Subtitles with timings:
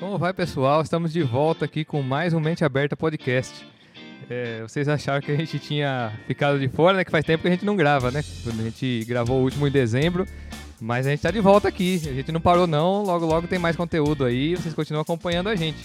[0.00, 0.80] Como vai, pessoal?
[0.80, 3.68] Estamos de volta aqui com mais um Mente Aberta Podcast.
[4.30, 7.04] É, vocês acharam que a gente tinha ficado de fora, né?
[7.04, 8.24] Que faz tempo que a gente não grava, né?
[8.46, 10.26] A gente gravou o último em dezembro,
[10.80, 12.00] mas a gente está de volta aqui.
[12.06, 15.54] A gente não parou não, logo logo tem mais conteúdo aí, vocês continuam acompanhando a
[15.54, 15.76] gente.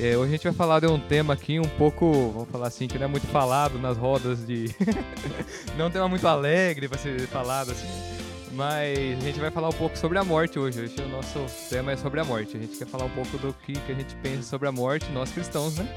[0.00, 2.88] É, hoje a gente vai falar de um tema aqui um pouco, vamos falar assim,
[2.88, 4.74] que não é muito falado nas rodas de...
[5.78, 8.13] não é um tema muito alegre para ser falado assim.
[8.54, 10.80] Mas a gente vai falar um pouco sobre a morte hoje.
[10.80, 12.56] Hoje o nosso tema é sobre a morte.
[12.56, 15.10] A gente quer falar um pouco do que, que a gente pensa sobre a morte,
[15.10, 15.88] nós cristãos, né?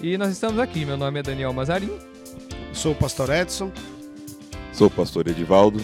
[0.00, 0.84] E nós estamos aqui.
[0.84, 1.90] Meu nome é Daniel Mazarin.
[2.72, 3.70] Sou o pastor Edson.
[4.72, 5.80] Sou o pastor Edivaldo.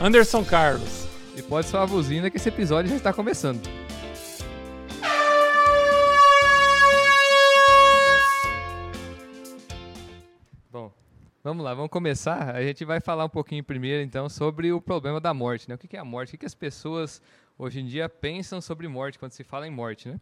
[0.00, 1.06] Anderson Carlos.
[1.36, 3.85] E pode soar a buzina que esse episódio já está começando.
[11.46, 12.56] Vamos lá, vamos começar.
[12.56, 15.68] A gente vai falar um pouquinho primeiro, então, sobre o problema da morte.
[15.68, 15.76] Né?
[15.76, 16.34] O que é a morte?
[16.34, 17.22] O que as pessoas
[17.56, 20.20] hoje em dia pensam sobre morte quando se fala em morte, né?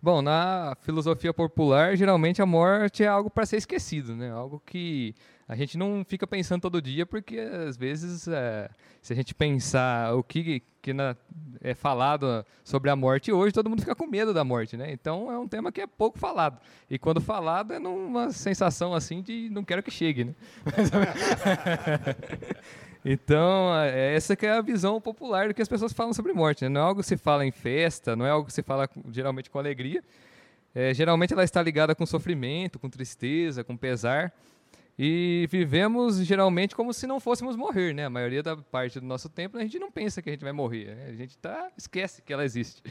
[0.00, 4.30] Bom, na filosofia popular, geralmente a morte é algo para ser esquecido, né?
[4.30, 5.14] Algo que
[5.48, 8.68] a gente não fica pensando todo dia, porque às vezes, é,
[9.00, 11.16] se a gente pensar o que, que na,
[11.62, 14.92] é falado sobre a morte hoje, todo mundo fica com medo da morte, né?
[14.92, 16.60] Então é um tema que é pouco falado.
[16.90, 20.34] E quando falado, é numa sensação assim de não quero que chegue, né?
[23.04, 26.64] Então, é, essa que é a visão popular do que as pessoas falam sobre morte.
[26.64, 26.68] Né?
[26.68, 29.48] Não é algo que se fala em festa, não é algo que se fala geralmente
[29.48, 30.02] com alegria.
[30.74, 34.32] É, geralmente ela está ligada com sofrimento, com tristeza, com pesar.
[34.98, 38.06] E vivemos geralmente como se não fôssemos morrer, né?
[38.06, 40.52] A maioria da parte do nosso tempo a gente não pensa que a gente vai
[40.52, 41.06] morrer, né?
[41.08, 42.82] a gente tá, esquece que ela existe.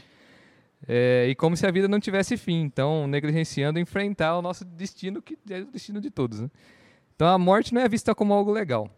[0.86, 5.20] É, e como se a vida não tivesse fim, então negligenciando enfrentar o nosso destino,
[5.20, 6.40] que é o destino de todos.
[6.40, 6.50] Né?
[7.14, 8.88] Então a morte não é vista como algo legal.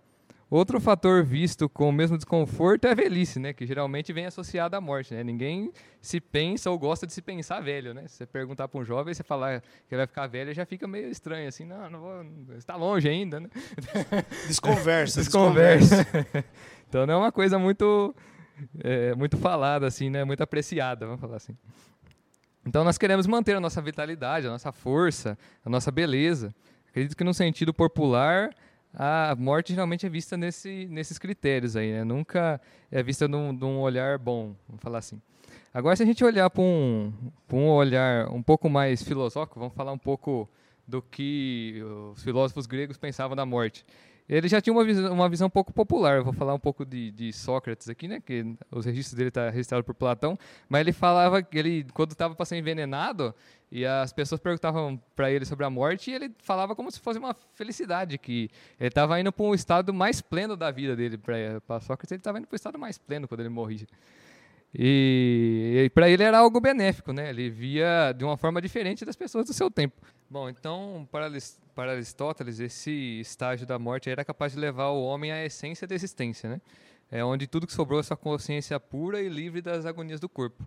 [0.50, 3.52] Outro fator visto com o mesmo desconforto é a velhice, né?
[3.52, 5.22] Que geralmente vem associada à morte, né?
[5.22, 8.08] Ninguém se pensa ou gosta de se pensar velho, né?
[8.08, 10.88] Se você perguntar para um jovem, você falar que ele vai ficar velho, já fica
[10.88, 13.48] meio estranho, assim, não, não vou, está longe ainda, né?
[14.48, 16.04] Desconversa, desconversa.
[16.88, 18.12] então não é uma coisa muito,
[18.82, 20.24] é, muito falada, assim, né?
[20.24, 21.56] Muito apreciada, vamos falar assim.
[22.66, 26.52] Então nós queremos manter a nossa vitalidade, a nossa força, a nossa beleza.
[26.88, 28.50] Acredito que no sentido popular
[28.94, 32.04] a morte geralmente é vista nesse, nesses critérios aí, né?
[32.04, 35.20] Nunca é vista num, num olhar bom, vamos falar assim.
[35.72, 37.12] Agora, se a gente olhar para um,
[37.52, 40.48] um olhar um pouco mais filosófico, vamos falar um pouco
[40.86, 41.80] do que
[42.12, 43.86] os filósofos gregos pensavam da morte.
[44.30, 46.18] Ele já tinha uma visão, uma visão um pouco popular.
[46.18, 48.22] Eu vou falar um pouco de, de Sócrates aqui, né?
[48.24, 50.38] Que os registros dele estão tá registrados por Platão.
[50.68, 53.34] Mas ele falava que ele, quando estava para ser envenenado,
[53.72, 57.18] e as pessoas perguntavam para ele sobre a morte, e ele falava como se fosse
[57.18, 58.48] uma felicidade, que
[58.78, 61.18] ele estava indo para um estado mais pleno da vida dele.
[61.18, 63.88] Para Sócrates, ele estava indo para o estado mais pleno quando ele morria.
[64.74, 67.30] E, e para ele era algo benéfico, né?
[67.30, 70.00] Ele via de uma forma diferente das pessoas do seu tempo.
[70.28, 71.28] Bom, então, para,
[71.74, 75.94] para Aristóteles, esse estágio da morte era capaz de levar o homem à essência da
[75.94, 76.60] existência, né?
[77.10, 80.64] É onde tudo que sobrou é sua consciência pura e livre das agonias do corpo.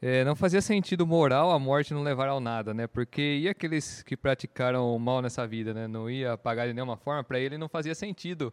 [0.00, 2.86] É, não fazia sentido moral a morte não levar ao nada, né?
[2.86, 5.86] Porque e aqueles que praticaram mal nessa vida, né?
[5.86, 8.52] Não ia pagar de nenhuma forma, para ele não fazia sentido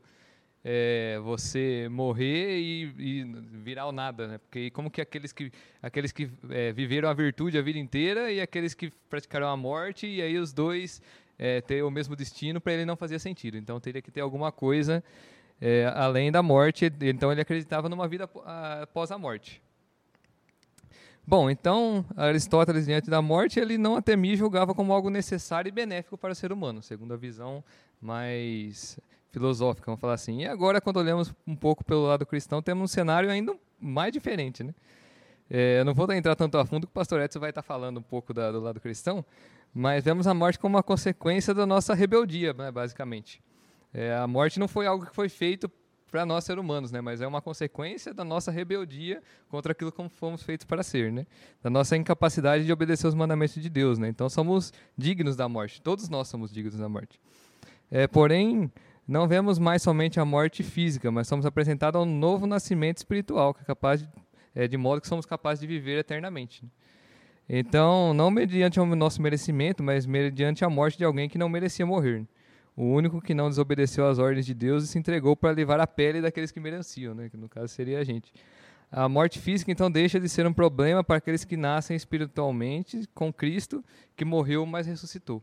[0.64, 3.24] é, você morrer e, e,
[3.64, 4.38] virar o nada, né?
[4.38, 8.42] Porque como que aqueles que, aqueles que é, viveram a virtude a vida inteira e
[8.42, 11.02] aqueles que praticaram a morte, e aí os dois
[11.38, 13.58] é, ter o mesmo destino, para ele não fazia sentido.
[13.58, 15.04] Então teria que ter alguma coisa
[15.62, 16.92] é, além da morte.
[17.02, 18.30] Então ele acreditava numa vida
[18.82, 19.62] após a morte.
[21.26, 25.70] Bom, então Aristóteles, diante da morte, ele não a temia e julgava como algo necessário
[25.70, 27.64] e benéfico para o ser humano, segundo a visão
[28.02, 29.00] mais
[29.32, 30.42] filosófica, vamos falar assim.
[30.42, 34.64] E agora, quando olhamos um pouco pelo lado cristão, temos um cenário ainda mais diferente,
[34.64, 34.74] né?
[35.50, 37.98] É, eu não vou entrar tanto a fundo que o pastor Edson vai estar falando
[37.98, 39.26] um pouco da, do lado cristão,
[39.74, 43.42] mas vemos a morte como uma consequência da nossa rebeldia, né, basicamente.
[43.92, 45.70] É, a morte não foi algo que foi feito
[46.10, 47.02] para nós seres humanos, né?
[47.02, 51.26] Mas é uma consequência da nossa rebeldia contra aquilo como fomos feitos para ser, né?
[51.62, 54.10] Da nossa incapacidade de obedecer os mandamentos de Deus, né?
[54.10, 55.82] Então somos dignos da morte.
[55.82, 57.20] Todos nós somos dignos da morte.
[57.92, 58.72] É, porém,
[59.10, 63.56] não vemos mais somente a morte física, mas somos apresentados a um novo nascimento espiritual,
[63.56, 64.10] que é capaz de,
[64.54, 66.64] é, de modo que somos capazes de viver eternamente.
[67.50, 71.88] Então, não mediante o nosso merecimento, mas mediante a morte de alguém que não merecia
[71.88, 72.24] morrer.
[72.78, 75.88] O único que não desobedeceu às ordens de Deus e se entregou para levar a
[75.88, 77.30] pele daqueles que mereciam, né?
[77.30, 78.32] que no caso seria a gente.
[78.92, 83.34] A morte física, então, deixa de ser um problema para aqueles que nascem espiritualmente com
[83.34, 83.84] Cristo,
[84.16, 85.42] que morreu, mas ressuscitou.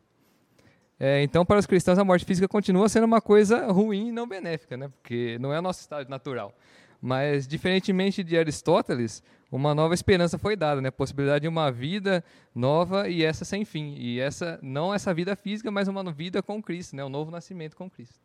[0.98, 4.26] É, então, para os cristãos, a morte física continua sendo uma coisa ruim e não
[4.26, 4.88] benéfica, né?
[4.88, 6.54] porque não é o nosso estado natural.
[7.00, 10.88] Mas, diferentemente de Aristóteles, uma nova esperança foi dada, né?
[10.88, 13.94] A possibilidade de uma vida nova e essa sem fim.
[13.96, 17.04] E essa não essa vida física, mas uma vida com Cristo, né?
[17.04, 18.18] Um novo nascimento com Cristo.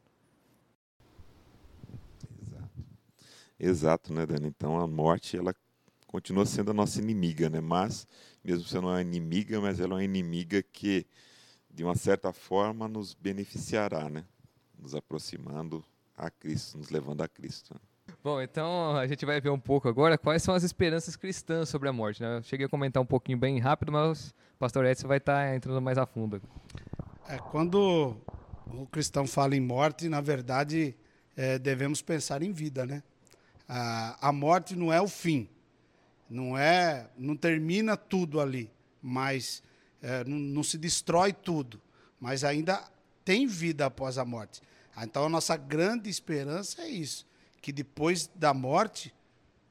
[2.41, 2.85] Exato.
[3.59, 4.47] Exato, né, Dani?
[4.47, 5.53] Então a morte ela
[6.07, 7.61] continua sendo a nossa inimiga, né?
[7.61, 8.07] Mas
[8.43, 11.05] mesmo sendo uma inimiga, mas ela é uma inimiga que
[11.73, 14.25] de uma certa forma nos beneficiará, né?
[14.77, 15.83] Nos aproximando
[16.17, 17.73] a Cristo, nos levando a Cristo.
[17.73, 17.79] Né?
[18.23, 21.89] Bom, então a gente vai ver um pouco agora quais são as esperanças cristãs sobre
[21.89, 22.21] a morte.
[22.21, 22.37] Né?
[22.37, 25.81] Eu cheguei a comentar um pouquinho bem rápido, mas o pastor Edson vai estar entrando
[25.81, 26.41] mais a fundo.
[27.27, 28.17] É, quando
[28.67, 30.95] o cristão fala em morte, na verdade,
[31.35, 33.01] é, devemos pensar em vida, né?
[33.67, 35.47] A, a morte não é o fim,
[36.29, 38.69] não é, não termina tudo ali,
[39.01, 39.63] mas
[40.01, 41.81] é, não, não se destrói tudo,
[42.19, 42.83] mas ainda
[43.23, 44.61] tem vida após a morte.
[44.97, 47.25] Então a nossa grande esperança é isso
[47.61, 49.13] que depois da morte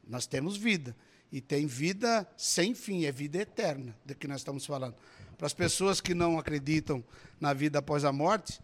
[0.07, 0.97] nós temos vida.
[1.33, 4.95] E tem vida sem fim, é vida eterna, de que nós estamos falando.
[5.37, 7.05] Para as pessoas que não acreditam
[7.41, 8.61] na vida após a morte,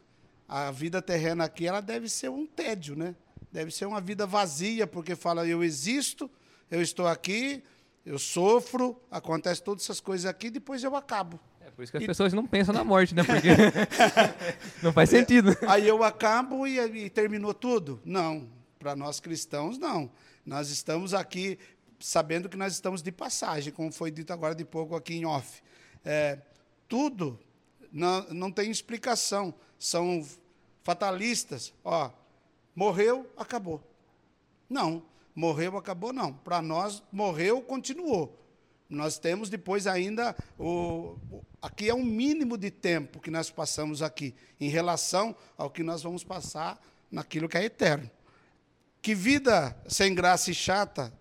[0.48, 3.14] a vida terrena aqui ela deve ser um tédio, né?
[3.52, 6.30] Deve ser uma vida vazia, porque fala eu existo,
[6.70, 7.62] eu estou aqui,
[8.04, 11.38] eu sofro, acontece todas essas coisas aqui, depois eu acabo.
[11.66, 12.06] É por isso que as e...
[12.06, 13.24] pessoas não pensam na morte, né?
[13.24, 13.48] Porque
[14.80, 15.56] não faz sentido.
[15.66, 18.00] Aí eu acabo e, e terminou tudo?
[18.04, 18.48] Não,
[18.78, 20.08] para nós cristãos, não.
[20.44, 21.58] Nós estamos aqui
[21.98, 25.60] sabendo que nós estamos de passagem, como foi dito agora de pouco aqui em off.
[26.04, 26.38] É,
[26.86, 27.36] tudo
[27.90, 29.52] não, não tem explicação.
[29.76, 30.24] São
[30.84, 31.74] fatalistas.
[31.82, 32.10] Ó,
[32.76, 33.82] morreu, acabou.
[34.70, 35.02] Não,
[35.34, 36.32] morreu, acabou, não.
[36.32, 38.38] Para nós, morreu, continuou.
[38.88, 41.16] Nós temos depois ainda o,
[41.60, 46.02] aqui é um mínimo de tempo que nós passamos aqui em relação ao que nós
[46.02, 46.80] vamos passar
[47.10, 48.08] naquilo que é eterno.
[49.02, 51.12] Que vida sem graça e chata,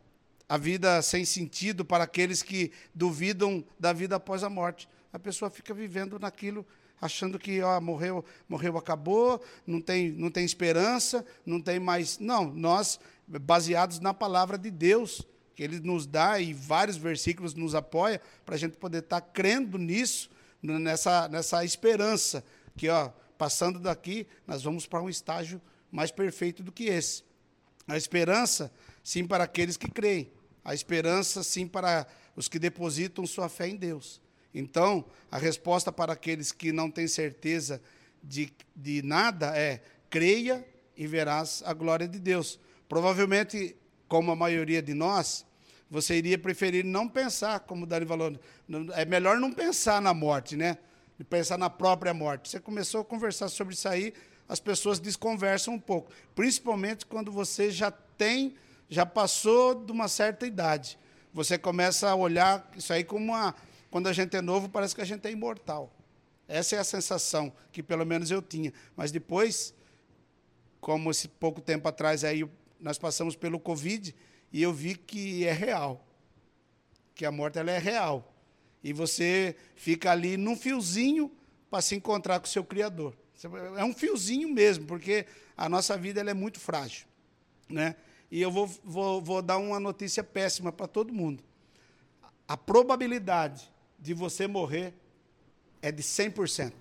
[0.47, 4.87] a vida sem sentido para aqueles que duvidam da vida após a morte.
[5.11, 6.65] A pessoa fica vivendo naquilo,
[7.01, 12.19] achando que ó, morreu, morreu, acabou, não tem, não tem esperança, não tem mais.
[12.19, 15.25] Não, nós, baseados na palavra de Deus,
[15.55, 19.27] que Ele nos dá e vários versículos nos apoia, para a gente poder estar tá
[19.27, 20.29] crendo nisso,
[20.61, 22.43] nessa, nessa esperança,
[22.75, 25.61] que ó, passando daqui, nós vamos para um estágio
[25.91, 27.23] mais perfeito do que esse.
[27.87, 28.71] A esperança,
[29.03, 30.31] sim, para aqueles que creem.
[30.63, 34.21] A esperança, sim, para os que depositam sua fé em Deus.
[34.53, 37.81] Então, a resposta para aqueles que não têm certeza
[38.23, 40.65] de, de nada é: creia
[40.97, 42.59] e verás a glória de Deus.
[42.89, 43.75] Provavelmente,
[44.07, 45.45] como a maioria de nós,
[45.89, 48.37] você iria preferir não pensar, como o Dani falou,
[48.93, 50.77] é melhor não pensar na morte, né?
[51.29, 52.49] Pensar na própria morte.
[52.49, 54.13] Você começou a conversar sobre isso aí,
[54.47, 58.55] as pessoas desconversam um pouco, principalmente quando você já tem,
[58.89, 60.99] já passou de uma certa idade.
[61.33, 63.55] Você começa a olhar isso aí como uma,
[63.89, 65.91] quando a gente é novo, parece que a gente é imortal.
[66.47, 68.71] Essa é a sensação que pelo menos eu tinha.
[68.95, 69.73] Mas depois,
[70.79, 72.47] como esse pouco tempo atrás aí
[72.79, 74.15] nós passamos pelo Covid
[74.51, 76.05] e eu vi que é real.
[77.13, 78.33] Que a morte ela é real.
[78.83, 81.31] E você fica ali num fiozinho
[81.69, 83.15] para se encontrar com o seu criador.
[83.77, 85.25] É um fiozinho mesmo, porque
[85.57, 87.07] a nossa vida ela é muito frágil.
[87.69, 87.95] Né?
[88.29, 91.43] E eu vou, vou, vou dar uma notícia péssima para todo mundo.
[92.47, 94.93] A probabilidade de você morrer
[95.81, 96.73] é de 100%.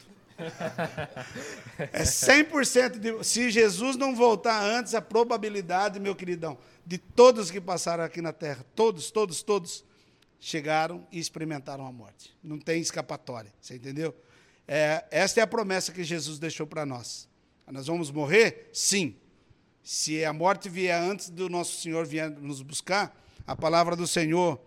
[1.92, 3.24] É 100% de.
[3.24, 8.32] Se Jesus não voltar antes, a probabilidade, meu queridão, de todos que passaram aqui na
[8.32, 9.84] terra, todos, todos, todos,
[10.40, 12.36] chegaram e experimentaram a morte.
[12.42, 13.52] Não tem escapatória.
[13.60, 14.14] Você entendeu?
[14.66, 17.28] É, esta é a promessa que Jesus deixou para nós.
[17.66, 18.68] Nós vamos morrer?
[18.72, 19.16] Sim.
[19.82, 23.14] Se a morte vier antes do nosso Senhor vier nos buscar,
[23.46, 24.60] a palavra do Senhor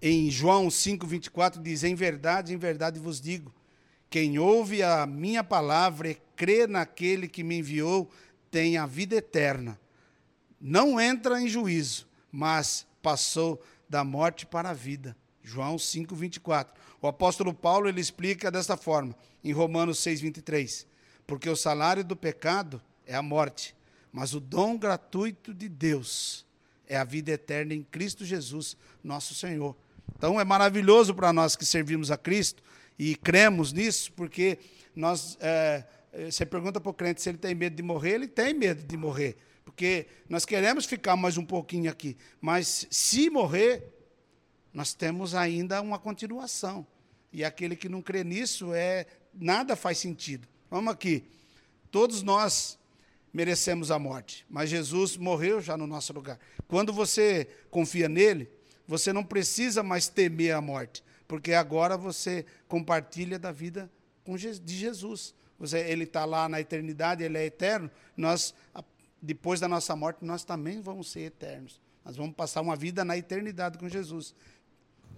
[0.00, 3.52] em João 5:24 diz: "Em verdade, em verdade vos digo,
[4.10, 8.10] quem ouve a minha palavra e crê naquele que me enviou,
[8.50, 9.78] tem a vida eterna.
[10.60, 16.74] Não entra em juízo, mas passou da morte para a vida." João 5:24.
[17.00, 20.86] O apóstolo Paulo ele explica desta forma, em Romanos 6:23,
[21.26, 23.74] porque o salário do pecado é a morte,
[24.12, 26.44] mas o dom gratuito de Deus
[26.86, 29.76] é a vida eterna em Cristo Jesus, nosso Senhor.
[30.16, 32.62] Então é maravilhoso para nós que servimos a Cristo
[32.98, 34.58] e cremos nisso, porque
[34.94, 38.28] nós é, é você pergunta para o crente se ele tem medo de morrer, ele
[38.28, 43.84] tem medo de morrer, porque nós queremos ficar mais um pouquinho aqui, mas se morrer,
[44.72, 46.86] nós temos ainda uma continuação.
[47.32, 50.48] E aquele que não crê nisso é nada faz sentido.
[50.70, 51.24] Vamos aqui.
[51.90, 52.78] Todos nós
[53.32, 56.38] merecemos a morte, mas Jesus morreu já no nosso lugar.
[56.66, 58.50] Quando você confia nele,
[58.86, 63.90] você não precisa mais temer a morte, porque agora você compartilha da vida
[64.64, 65.34] de Jesus.
[65.58, 67.90] Você, ele está lá na eternidade, ele é eterno.
[68.16, 68.54] Nós,
[69.20, 71.80] depois da nossa morte, nós também vamos ser eternos.
[72.04, 74.34] Nós vamos passar uma vida na eternidade com Jesus.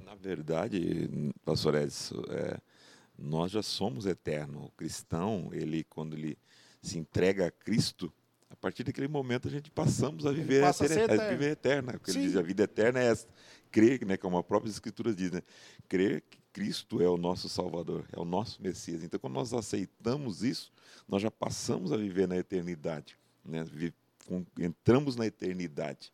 [0.05, 1.09] Na verdade,
[1.45, 2.59] pastor Edson, é,
[3.17, 4.67] nós já somos eternos.
[4.67, 6.37] O cristão, ele quando ele
[6.83, 8.13] se entrega a Cristo,
[8.49, 11.93] a partir daquele momento a gente passamos a viver, a, eterna, a, a viver eterna.
[11.93, 13.29] Porque ele diz, a vida eterna é essa.
[13.71, 15.43] Crer, né, como a própria escritura diz, né,
[15.89, 19.03] crer que Cristo é o nosso Salvador, é o nosso Messias.
[19.03, 20.73] Então, quando nós aceitamos isso,
[21.09, 23.17] nós já passamos a viver na eternidade.
[23.45, 23.65] Né,
[24.59, 26.13] entramos na eternidade.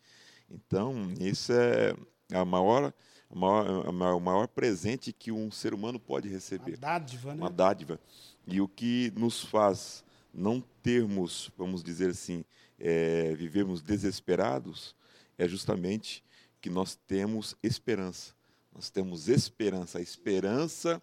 [0.50, 1.94] Então, isso é
[2.32, 2.92] a maior,
[3.30, 6.72] a maior, o maior presente que um ser humano pode receber.
[6.72, 7.40] Uma dádiva, né?
[7.40, 8.00] Uma dádiva.
[8.46, 12.44] E o que nos faz não termos, vamos dizer assim,
[12.78, 14.94] é, vivermos desesperados,
[15.38, 16.22] é justamente
[16.66, 18.34] que nós temos esperança.
[18.74, 19.98] Nós temos esperança.
[19.98, 21.00] A esperança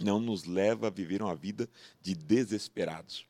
[0.00, 1.68] não nos leva a viver uma vida
[2.00, 3.26] de desesperados.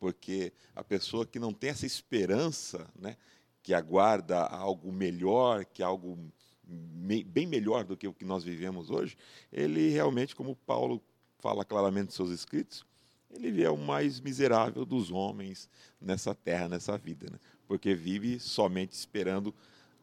[0.00, 3.16] Porque a pessoa que não tem essa esperança, né,
[3.62, 6.18] que aguarda algo melhor, que algo
[6.64, 9.16] bem melhor do que o que nós vivemos hoje,
[9.52, 11.00] ele realmente, como Paulo
[11.38, 12.84] fala claramente em seus escritos,
[13.30, 17.38] ele é o mais miserável dos homens nessa terra, nessa vida, né?
[17.68, 19.54] porque vive somente esperando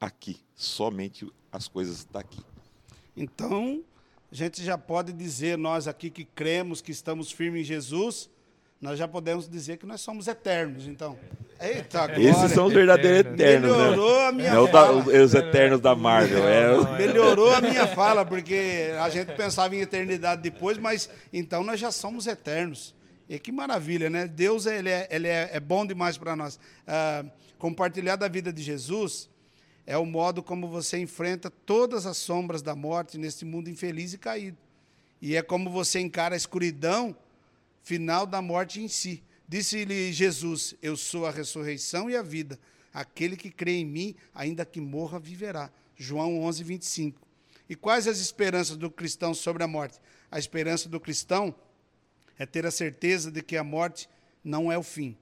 [0.01, 2.43] aqui, somente as coisas daqui.
[3.15, 3.83] Então,
[4.31, 8.27] a gente já pode dizer, nós aqui que cremos, que estamos firmes em Jesus,
[8.81, 11.19] nós já podemos dizer que nós somos eternos, então.
[11.59, 12.29] Eita, glória.
[12.29, 13.77] Esses são os verdadeiros eternos, né?
[13.77, 14.25] Melhorou né?
[14.25, 15.03] a minha Não fala.
[15.03, 16.47] Da, os eternos da Marvel.
[16.47, 16.97] É.
[16.97, 21.91] Melhorou a minha fala, porque a gente pensava em eternidade depois, mas então nós já
[21.91, 22.95] somos eternos.
[23.29, 24.27] E que maravilha, né?
[24.27, 26.59] Deus ele é, ele é, é bom demais para nós.
[26.87, 27.23] Ah,
[27.59, 29.29] compartilhar da vida de Jesus
[29.85, 34.17] é o modo como você enfrenta todas as sombras da morte nesse mundo infeliz e
[34.17, 34.57] caído.
[35.21, 37.15] E é como você encara a escuridão
[37.83, 39.23] final da morte em si.
[39.47, 42.59] Disse-lhe Jesus: Eu sou a ressurreição e a vida.
[42.93, 45.71] Aquele que crê em mim, ainda que morra, viverá.
[45.95, 47.21] João 11, 25.
[47.69, 49.99] E quais as esperanças do cristão sobre a morte?
[50.29, 51.55] A esperança do cristão
[52.37, 54.09] é ter a certeza de que a morte
[54.43, 55.15] não é o fim,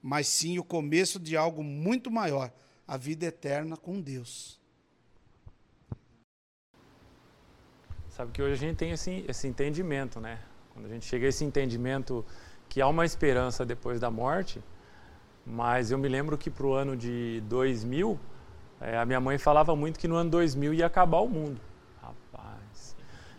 [0.00, 2.52] mas sim o começo de algo muito maior
[2.86, 4.60] a vida eterna com Deus.
[8.10, 10.38] Sabe que hoje a gente tem esse, esse entendimento, né?
[10.72, 12.24] Quando a gente chega a esse entendimento
[12.68, 14.62] que há uma esperança depois da morte,
[15.44, 18.18] mas eu me lembro que para o ano de 2000,
[18.80, 21.60] é, a minha mãe falava muito que no ano 2000 ia acabar o mundo.
[22.00, 22.96] Rapaz,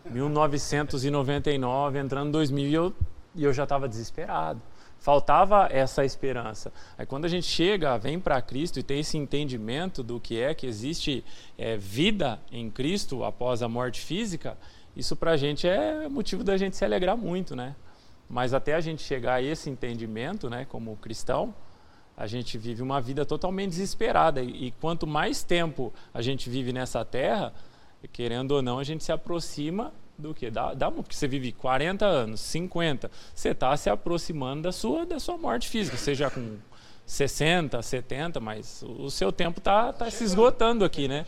[0.10, 2.94] 1999, entrando 2000 e eu,
[3.34, 4.62] e eu já estava desesperado.
[5.00, 6.74] Faltava essa esperança.
[6.98, 10.54] Aí quando a gente chega, vem para Cristo e tem esse entendimento do que é
[10.54, 11.24] que existe
[11.58, 14.58] é, vida em Cristo após a morte física,
[14.96, 17.76] isso para a gente é motivo da gente se alegrar muito, né?
[18.30, 21.54] Mas até a gente chegar a esse entendimento, né, como cristão,
[22.18, 24.42] a gente vive uma vida totalmente desesperada.
[24.42, 27.54] E, e quanto mais tempo a gente vive nessa terra,
[28.12, 30.50] querendo ou não, a gente se aproxima do que?
[30.50, 35.20] Dá, dá, porque você vive 40 anos, 50, você está se aproximando da sua, da
[35.20, 36.58] sua morte física, seja com
[37.06, 41.26] 60, 70, mas o seu tempo está tá se esgotando aqui, né?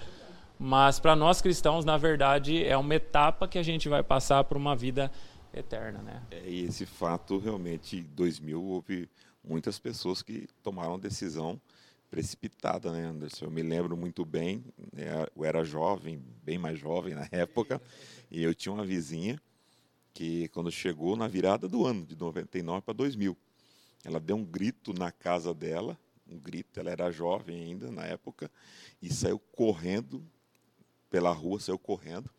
[0.59, 4.57] Mas para nós cristãos, na verdade, é uma etapa que a gente vai passar para
[4.57, 5.11] uma vida
[5.53, 6.21] eterna, né?
[6.31, 9.09] É, e esse fato, realmente, em 2000, houve
[9.43, 11.61] muitas pessoas que tomaram decisão
[12.09, 13.45] precipitada, né, Anderson?
[13.45, 17.81] Eu me lembro muito bem, né, eu era jovem, bem mais jovem na época,
[18.31, 19.41] e eu tinha uma vizinha
[20.13, 23.37] que, quando chegou na virada do ano, de 99 para 2000,
[24.03, 25.97] ela deu um grito na casa dela,
[26.27, 28.49] um grito, ela era jovem ainda na época,
[29.01, 30.25] e saiu correndo
[31.09, 32.29] pela rua, saiu correndo,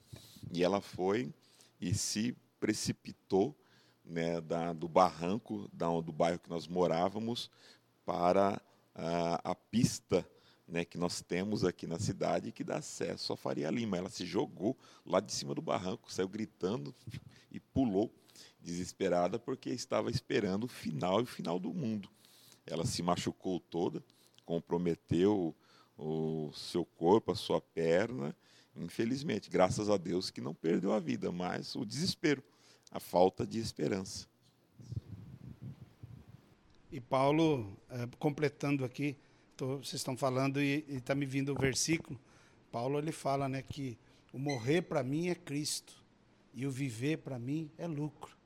[0.53, 1.33] e ela foi
[1.81, 3.57] e se precipitou
[4.05, 7.51] né, da, do barranco da, do bairro que nós morávamos
[8.05, 8.61] para
[8.99, 10.29] a, a pista
[10.67, 13.97] né, que nós temos aqui na cidade que dá acesso a Faria Lima.
[13.97, 14.77] Ela se jogou
[15.07, 16.95] lá de cima do barranco, saiu gritando
[17.51, 18.13] e pulou,
[18.61, 22.11] desesperada, porque estava esperando o final e o final do mundo.
[22.67, 24.05] Ela se machucou toda,
[24.45, 25.55] comprometeu
[25.97, 28.37] o seu corpo, a sua perna,
[28.77, 32.43] infelizmente, graças a Deus que não perdeu a vida, mas o desespero,
[32.91, 34.29] a falta de esperança.
[36.91, 39.17] E Paulo, é, completando aqui,
[39.57, 42.19] tô, vocês estão falando e está me vindo o versículo.
[42.73, 43.99] Paulo ele fala né, que
[44.33, 46.03] o morrer para mim é Cristo
[46.55, 48.37] e o viver para mim é lucro.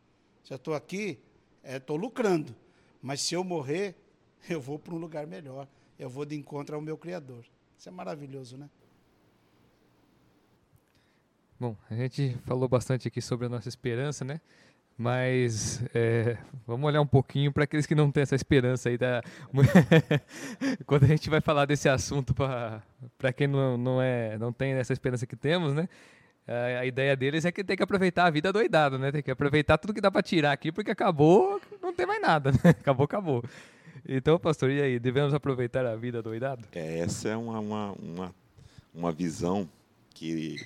[0.42, 1.20] Se eu estou aqui,
[1.62, 2.54] estou é, lucrando,
[3.00, 3.94] mas se eu morrer,
[4.50, 5.68] eu vou para um lugar melhor.
[5.96, 7.44] Eu vou de encontro ao meu Criador.
[7.78, 8.68] Isso é maravilhoso, né?
[11.60, 14.40] Bom, a gente falou bastante aqui sobre a nossa esperança, né?
[14.96, 18.98] Mas é, vamos olhar um pouquinho para aqueles que não têm essa esperança aí.
[18.98, 19.22] Da...
[20.86, 24.92] Quando a gente vai falar desse assunto para quem não, não, é, não tem essa
[24.92, 25.88] esperança que temos, né?
[26.46, 29.12] A, ideia deles é que tem que aproveitar a vida doidado, né?
[29.12, 32.50] Tem que aproveitar tudo que dá para tirar aqui, porque acabou, não tem mais nada,
[32.50, 32.58] né?
[32.70, 33.44] Acabou, acabou.
[34.06, 34.98] Então, pastor, e aí?
[34.98, 36.64] Devemos aproveitar a vida doidado?
[36.72, 38.34] É, essa é uma, uma, uma,
[38.92, 39.68] uma visão
[40.12, 40.56] que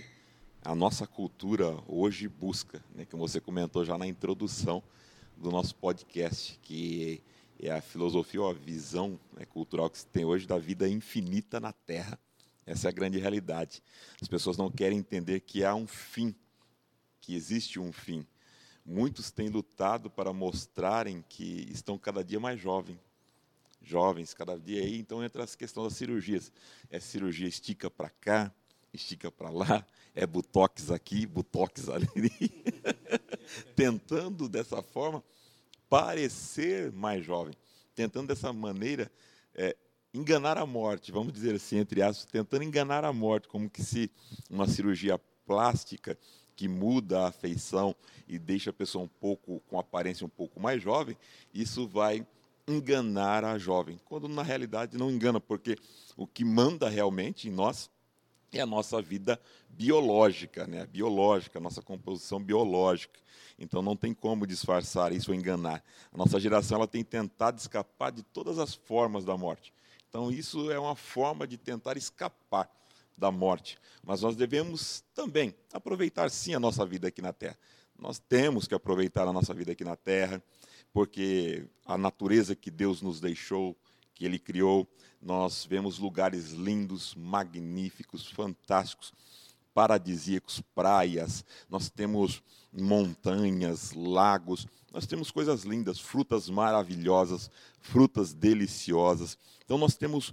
[0.66, 4.82] a nossa cultura hoje busca, né, que você comentou já na introdução
[5.36, 7.22] do nosso podcast, que
[7.60, 11.60] é a filosofia ou a visão né, cultural que se tem hoje da vida infinita
[11.60, 12.18] na Terra.
[12.66, 13.80] Essa é a grande realidade.
[14.20, 16.34] As pessoas não querem entender que há um fim,
[17.20, 18.26] que existe um fim.
[18.84, 22.98] Muitos têm lutado para mostrarem que estão cada dia mais jovens,
[23.80, 24.98] jovens cada dia aí.
[24.98, 26.50] Então entra as questões das cirurgias.
[26.90, 28.52] É cirurgia estica para cá,
[28.96, 32.50] estica para lá, é butox aqui, butox ali,
[33.76, 35.22] tentando dessa forma
[35.88, 37.54] parecer mais jovem,
[37.94, 39.10] tentando dessa maneira
[39.54, 39.76] é,
[40.12, 44.10] enganar a morte, vamos dizer assim, entre aspas, tentando enganar a morte, como que se
[44.50, 46.18] uma cirurgia plástica
[46.56, 47.94] que muda a feição
[48.26, 51.16] e deixa a pessoa um pouco com aparência um pouco mais jovem,
[51.52, 52.26] isso vai
[52.66, 55.76] enganar a jovem, quando na realidade não engana, porque
[56.16, 57.90] o que manda realmente em nós
[58.52, 60.86] é a nossa vida biológica, né?
[60.86, 63.18] biológica, a nossa composição biológica.
[63.58, 65.82] Então não tem como disfarçar isso ou enganar.
[66.12, 69.72] A nossa geração ela tem tentado escapar de todas as formas da morte.
[70.08, 72.70] Então isso é uma forma de tentar escapar
[73.16, 73.78] da morte.
[74.02, 77.58] Mas nós devemos também aproveitar sim a nossa vida aqui na Terra.
[77.98, 80.42] Nós temos que aproveitar a nossa vida aqui na Terra,
[80.92, 83.76] porque a natureza que Deus nos deixou,
[84.16, 84.88] que Ele criou,
[85.22, 89.12] nós vemos lugares lindos, magníficos, fantásticos,
[89.74, 92.42] paradisíacos, praias, nós temos
[92.72, 99.38] montanhas, lagos, nós temos coisas lindas, frutas maravilhosas, frutas deliciosas.
[99.62, 100.32] Então nós temos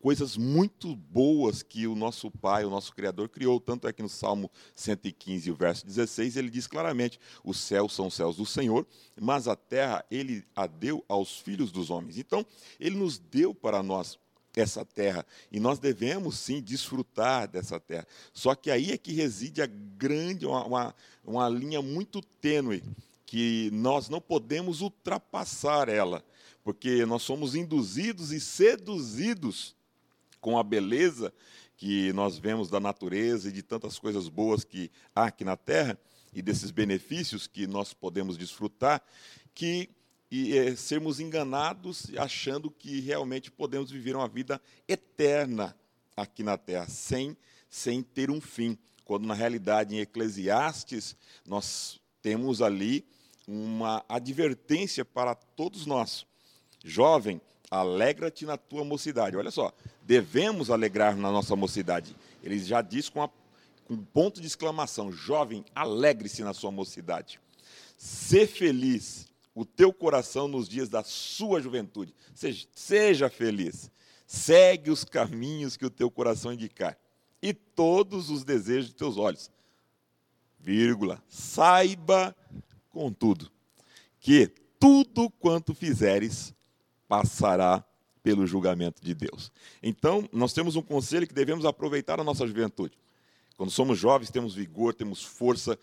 [0.00, 3.60] coisas muito boas que o nosso Pai, o nosso Criador, criou.
[3.60, 8.06] Tanto é que no Salmo 115, o verso 16, ele diz claramente: Os céus são
[8.06, 8.86] os céus do Senhor,
[9.20, 12.18] mas a terra ele a deu aos filhos dos homens.
[12.18, 12.44] Então,
[12.78, 14.18] ele nos deu para nós
[14.56, 18.06] essa terra e nós devemos sim desfrutar dessa terra.
[18.32, 22.82] Só que aí é que reside a grande, uma, uma, uma linha muito tênue,
[23.24, 26.24] que nós não podemos ultrapassar ela,
[26.64, 29.77] porque nós somos induzidos e seduzidos
[30.40, 31.32] com a beleza
[31.76, 35.98] que nós vemos da natureza e de tantas coisas boas que há aqui na terra
[36.32, 39.02] e desses benefícios que nós podemos desfrutar,
[39.54, 39.88] que
[40.30, 45.74] e é, sermos enganados achando que realmente podemos viver uma vida eterna
[46.14, 47.36] aqui na terra, sem,
[47.70, 48.76] sem ter um fim.
[49.04, 53.06] Quando na realidade em Eclesiastes nós temos ali
[53.46, 56.26] uma advertência para todos nós.
[56.84, 59.36] Jovem, alegra-te na tua mocidade.
[59.36, 59.72] Olha só,
[60.08, 62.16] devemos alegrar na nossa mocidade.
[62.42, 63.28] Ele já diz com, a,
[63.84, 67.38] com um ponto de exclamação: jovem, alegre-se na sua mocidade.
[67.98, 72.14] Ser feliz o teu coração nos dias da sua juventude.
[72.34, 73.90] Seja, seja feliz.
[74.26, 76.98] Segue os caminhos que o teu coração indicar.
[77.42, 79.50] E todos os desejos de teus olhos.
[80.58, 81.22] Vírgula.
[81.28, 82.34] Saiba,
[82.90, 83.50] contudo,
[84.20, 86.54] que tudo quanto fizeres
[87.06, 87.84] passará
[88.28, 89.50] pelo julgamento de Deus.
[89.82, 92.98] Então, nós temos um conselho que devemos aproveitar a nossa juventude.
[93.56, 95.78] Quando somos jovens, temos vigor, temos força,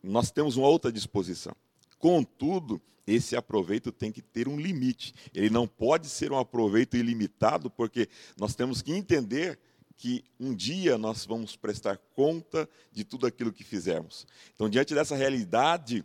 [0.00, 1.52] nós temos uma outra disposição.
[1.98, 5.12] Contudo, esse aproveito tem que ter um limite.
[5.34, 9.58] Ele não pode ser um aproveito ilimitado, porque nós temos que entender
[9.96, 14.28] que um dia nós vamos prestar conta de tudo aquilo que fizermos.
[14.54, 16.04] Então, diante dessa realidade,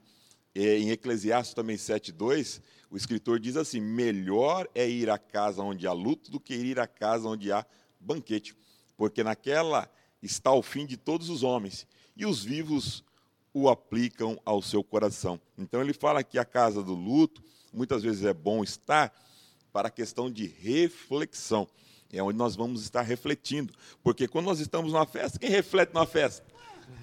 [0.56, 5.88] é, em Eclesiastes também 7,2, o escritor diz assim: melhor é ir à casa onde
[5.88, 7.66] há luto do que ir à casa onde há
[8.00, 8.56] banquete,
[8.98, 9.90] porque naquela
[10.22, 13.04] está o fim de todos os homens, e os vivos
[13.54, 15.40] o aplicam ao seu coração.
[15.58, 17.42] Então ele fala que a casa do luto,
[17.74, 19.14] muitas vezes é bom estar
[19.72, 21.68] para a questão de reflexão.
[22.12, 23.74] É onde nós vamos estar refletindo.
[24.04, 26.44] Porque quando nós estamos numa festa, quem reflete numa festa?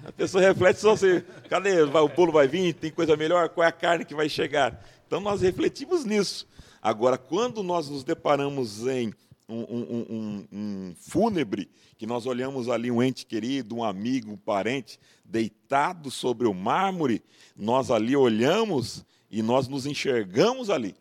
[0.03, 1.81] A pessoa reflete só se, cadê?
[1.81, 4.83] O bolo vai vir, tem coisa melhor, qual é a carne que vai chegar?
[5.07, 6.45] Então nós refletimos nisso.
[6.81, 9.13] Agora, quando nós nos deparamos em
[9.49, 14.37] um, um, um, um, fúnebre, que nós olhamos ali um ente querido, um amigo, um
[14.37, 17.23] parente, deitado sobre o mármore,
[17.55, 20.93] nós ali olhamos e nós nos enxergamos ali.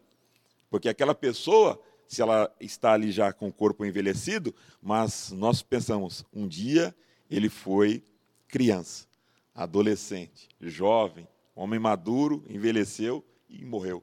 [0.71, 6.25] Porque aquela pessoa se ela está ali já com o corpo envelhecido, mas nós pensamos,
[6.33, 6.95] um dia
[7.29, 8.05] ele foi
[8.47, 9.07] criança,
[9.53, 14.03] adolescente, jovem, homem maduro, envelheceu e morreu.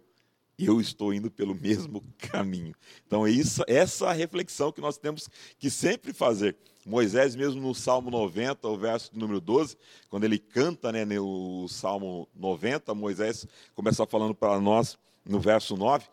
[0.57, 2.75] Eu estou indo pelo mesmo caminho.
[3.05, 5.27] Então, é isso, essa a reflexão que nós temos
[5.57, 6.55] que sempre fazer.
[6.85, 9.77] Moisés, mesmo no Salmo 90, o verso número 12,
[10.09, 16.05] quando ele canta né, no Salmo 90, Moisés começa falando para nós no verso 9,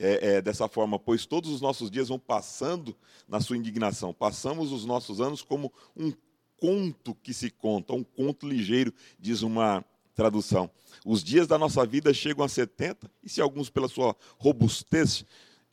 [0.00, 2.96] é, é, dessa forma, pois todos os nossos dias vão passando
[3.28, 4.12] na sua indignação.
[4.12, 6.12] Passamos os nossos anos como um
[6.58, 10.70] conto que se conta, um conto ligeiro, diz uma tradução.
[11.04, 15.24] Os dias da nossa vida chegam a 70, e se alguns, pela sua robustez,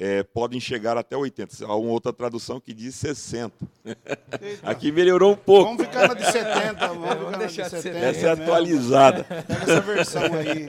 [0.01, 1.63] é, podem chegar até 80.
[1.63, 3.53] Há uma outra tradução que diz 60.
[4.63, 5.75] Aqui melhorou um pouco.
[5.75, 6.87] Vamos ficar na de 70.
[6.87, 7.97] Vamos, vamos deixar de 70.
[7.99, 9.23] Essa é atualizada.
[9.23, 10.67] Pega essa versão aí.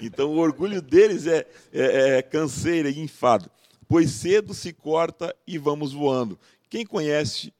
[0.00, 3.48] Então o orgulho deles é, é, é canseira e enfado.
[3.88, 6.36] Pois cedo se corta e vamos voando.
[6.68, 7.54] Quem conhece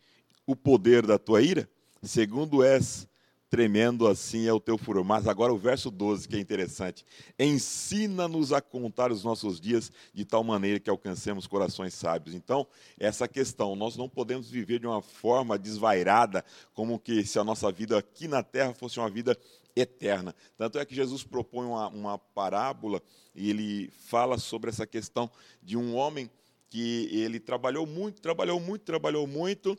[0.45, 1.69] o poder da tua ira?
[2.03, 3.07] Segundo és
[3.53, 5.05] tremendo assim é o teu furor.
[5.05, 7.05] Mas agora o verso 12, que é interessante.
[7.39, 12.35] Ensina-nos a contar os nossos dias de tal maneira que alcancemos corações sábios.
[12.35, 12.67] Então,
[12.99, 17.71] essa questão, nós não podemos viver de uma forma desvairada, como que se a nossa
[17.71, 19.37] vida aqui na terra fosse uma vida
[19.77, 20.35] eterna.
[20.57, 23.03] Tanto é que Jesus propõe uma, uma parábola
[23.35, 25.31] e ele fala sobre essa questão
[25.63, 26.31] de um homem
[26.71, 29.77] que ele trabalhou muito, trabalhou muito, trabalhou muito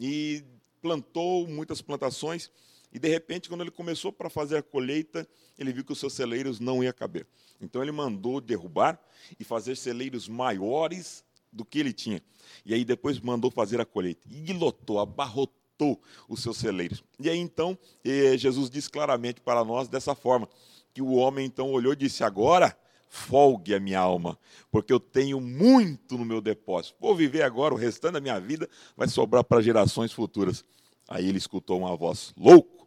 [0.00, 0.42] e
[0.80, 2.50] plantou muitas plantações
[2.92, 5.26] e de repente, quando ele começou para fazer a colheita,
[5.58, 7.26] ele viu que os seus celeiros não iam caber.
[7.60, 9.00] Então ele mandou derrubar
[9.38, 12.22] e fazer celeiros maiores do que ele tinha.
[12.66, 14.26] E aí depois mandou fazer a colheita.
[14.30, 17.02] E lotou, abarrotou os seus celeiros.
[17.18, 20.48] E aí então eh, Jesus diz claramente para nós dessa forma:
[20.92, 22.76] que o homem então olhou e disse: Agora
[23.08, 24.38] folgue a minha alma,
[24.70, 26.96] porque eu tenho muito no meu depósito.
[27.00, 30.64] Vou viver agora, o restante da minha vida vai sobrar para gerações futuras.
[31.08, 32.81] Aí ele escutou uma voz: Louco!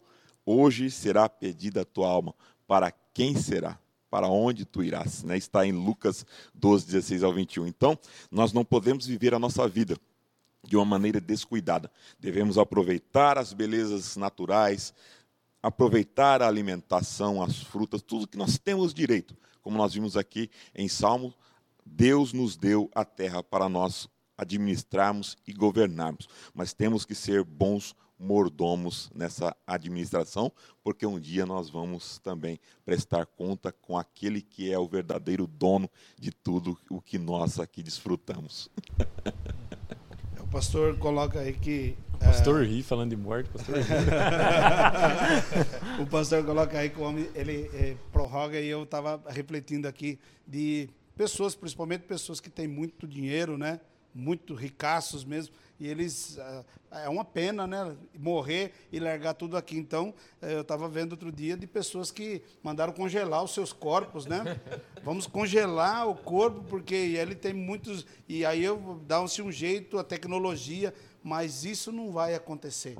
[0.46, 2.34] Hoje será pedida a tua alma.
[2.68, 3.80] Para quem será?
[4.10, 5.24] Para onde tu irás?
[5.24, 5.38] Né?
[5.38, 7.68] Está em Lucas 12, 16 ao 21.
[7.68, 7.98] Então,
[8.30, 9.98] nós não podemos viver a nossa vida
[10.64, 11.92] de uma maneira descuidada.
[12.20, 14.94] Devemos aproveitar as belezas naturais,
[15.62, 19.36] aproveitar a alimentação, as frutas, tudo que nós temos direito.
[19.62, 21.34] Como nós vimos aqui em Salmo,
[21.84, 26.28] Deus nos deu a terra para nós administrarmos e governarmos.
[26.54, 30.52] Mas temos que ser bons mordomos nessa administração,
[30.84, 35.90] porque um dia nós vamos também prestar conta com aquele que é o verdadeiro dono
[36.18, 38.70] de tudo o que nós aqui desfrutamos.
[40.46, 41.98] O pastor coloca aí que.
[42.20, 42.68] Pastor é...
[42.68, 43.76] ri falando de morte, pastor
[46.00, 50.20] o pastor coloca aí que o homem ele é, prorroga e eu estava refletindo aqui
[50.48, 53.80] de pessoas, principalmente pessoas que têm muito dinheiro, né?
[54.16, 59.78] Muito ricaços mesmo e eles ah, é uma pena, né, morrer e largar tudo aqui.
[59.78, 64.26] Então, eh, eu estava vendo outro dia de pessoas que mandaram congelar os seus corpos,
[64.26, 64.60] né?
[65.04, 70.04] Vamos congelar o corpo porque ele tem muitos e aí eu dá-se um jeito a
[70.04, 72.98] tecnologia, mas isso não vai acontecer.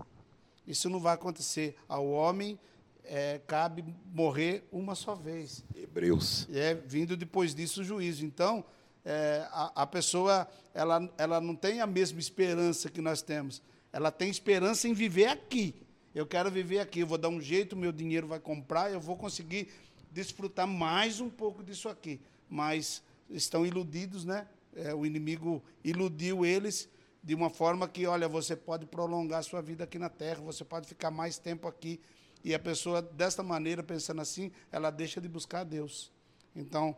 [0.68, 2.60] Isso não vai acontecer ao homem.
[3.08, 5.64] É, cabe morrer uma só vez.
[5.76, 6.48] Hebreus.
[6.52, 8.26] É vindo depois disso o juízo.
[8.26, 8.66] Então,
[9.06, 13.62] é, a, a, pessoa ela, ela não tem a mesma esperança que nós temos.
[13.94, 15.76] Ela tem esperança em viver aqui.
[16.14, 19.16] Eu quero viver aqui, eu vou dar um jeito, meu dinheiro vai comprar, eu vou
[19.16, 19.70] conseguir
[20.12, 22.20] desfrutar mais um pouco disso aqui.
[22.50, 24.48] Mas estão iludidos, né?
[24.76, 26.90] É, o inimigo iludiu eles
[27.24, 30.64] de uma forma que, olha, você pode prolongar a sua vida aqui na terra, você
[30.64, 32.00] pode ficar mais tempo aqui.
[32.44, 36.12] E a pessoa, desta maneira, pensando assim, ela deixa de buscar a Deus.
[36.56, 36.96] Então,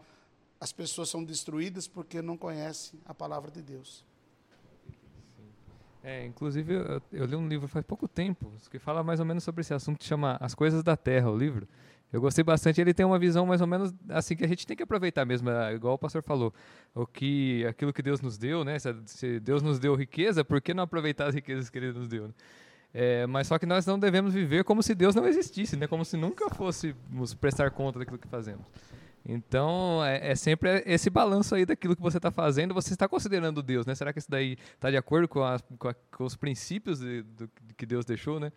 [0.59, 4.05] as pessoas são destruídas porque não conhecem a palavra de Deus.
[6.03, 9.43] É, inclusive, eu, eu, li um livro faz pouco tempo que fala mais ou menos
[9.43, 11.67] sobre esse assunto, chama As Coisas da Terra, o livro.
[12.11, 12.79] Eu gostei bastante.
[12.79, 15.49] Ele tem uma visão mais ou menos assim que a gente tem que aproveitar mesmo,
[15.49, 16.53] é, igual o pastor falou.
[16.95, 18.77] O que, aquilo que Deus nos deu, né?
[19.05, 22.27] Se Deus nos deu riqueza, por que não aproveitar as riquezas que Ele nos deu?
[22.27, 22.33] Né?
[22.93, 25.87] É, mas só que nós não devemos viver como se Deus não existisse, né?
[25.87, 28.65] Como se nunca fôssemos prestar conta daquilo que fazemos.
[29.29, 32.73] Então, é, é, sempre esse balanço aí daquilo que você está fazendo.
[32.73, 33.93] Você está considerando Deus, né?
[33.93, 37.23] Será que isso daí está de acordo com, a, com, a, com os princípios de,
[37.23, 38.53] do, que Deus deixou, né?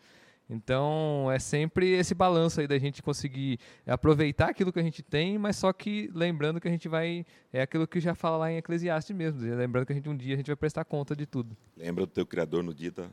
[0.48, 5.38] Então, é sempre esse balanço aí da gente conseguir aproveitar aquilo que a gente tem,
[5.38, 7.26] mas só que lembrando que a gente vai.
[7.52, 9.40] É aquilo que já fala lá em Eclesiastes mesmo.
[9.40, 11.56] Lembrando que a gente, um dia a gente vai prestar conta de tudo.
[11.76, 13.08] Lembra do teu Criador no dia da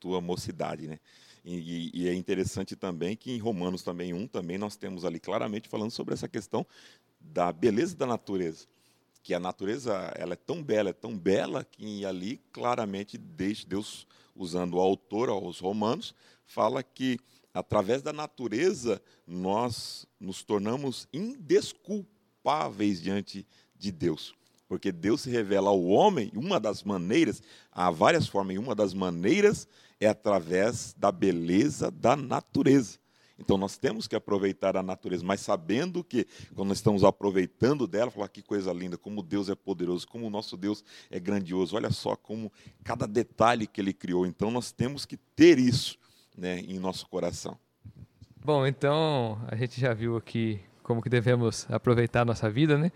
[0.00, 0.98] tua mocidade, né?
[1.44, 5.68] E, e, é interessante também que em Romanos também 1, também nós temos ali claramente
[5.68, 6.64] falando sobre essa questão
[7.24, 8.66] da beleza da natureza.
[9.22, 14.74] que a natureza ela é tão bela, é tão bela que ali claramente Deus, usando
[14.74, 17.18] o autor aos Romanos, fala que
[17.54, 24.34] através da natureza nós nos tornamos indesculpáveis diante de Deus.
[24.66, 28.74] Porque Deus se revela ao homem, e uma das maneiras, há várias formas, e uma
[28.74, 29.68] das maneiras
[30.00, 32.98] é através da beleza da natureza.
[33.38, 38.10] Então nós temos que aproveitar a natureza, mas sabendo que quando nós estamos aproveitando dela,
[38.10, 41.76] falar que coisa linda, como Deus é poderoso, como o nosso Deus é grandioso.
[41.76, 42.52] Olha só como
[42.84, 44.26] cada detalhe que ele criou.
[44.26, 45.98] Então nós temos que ter isso,
[46.36, 47.58] né, em nosso coração.
[48.44, 52.90] Bom, então a gente já viu aqui como que devemos aproveitar a nossa vida, né?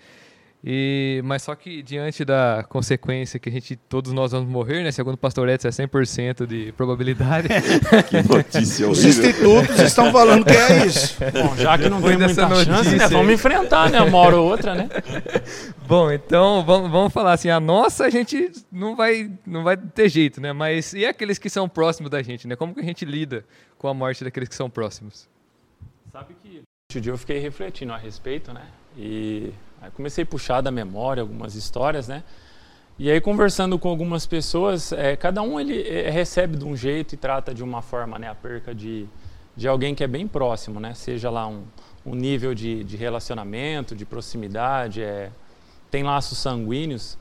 [0.64, 4.90] E, mas só que diante da consequência que a gente, todos nós vamos morrer, né?
[4.90, 7.48] Segundo o pastor Edson, é 100% de probabilidade.
[8.08, 11.16] que notícia Os institutos estão falando que é isso.
[11.20, 13.08] Bom, já que não tem muita chance, né?
[13.08, 14.00] Vamos enfrentar, né?
[14.00, 14.88] Uma hora ou outra, né?
[15.86, 20.08] Bom, então vamos, vamos falar assim, a nossa a gente não vai, não vai ter
[20.08, 20.52] jeito, né?
[20.52, 22.56] Mas e aqueles que são próximos da gente, né?
[22.56, 23.44] Como que a gente lida
[23.78, 25.28] com a morte daqueles que são próximos?
[26.12, 28.66] Sabe que outro dia eu fiquei refletindo a respeito, né?
[28.96, 29.52] E
[29.86, 32.24] Aí comecei a puxar da memória algumas histórias, né?
[32.98, 37.14] E aí conversando com algumas pessoas, é, cada um ele é, recebe de um jeito
[37.14, 38.28] e trata de uma forma, né?
[38.28, 39.06] A perca de,
[39.56, 40.92] de alguém que é bem próximo, né?
[40.94, 41.62] Seja lá um,
[42.04, 45.30] um nível de, de relacionamento, de proximidade, é,
[45.88, 47.16] tem laços sanguíneos.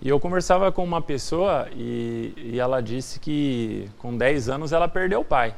[0.00, 4.88] E eu conversava com uma pessoa e, e ela disse que com 10 anos ela
[4.88, 5.54] perdeu o pai.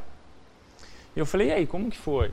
[1.16, 2.26] E eu falei, e aí, como que foi?
[2.26, 2.32] Eu